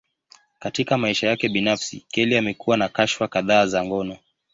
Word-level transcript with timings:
Katika 0.59 0.97
maisha 0.97 1.27
yake 1.27 1.49
binafsi, 1.49 2.05
Kelly 2.09 2.37
amekuwa 2.37 2.77
na 2.77 2.89
kashfa 2.89 3.27
kadhaa 3.27 3.65
za 3.65 3.85
ngono. 3.85 4.17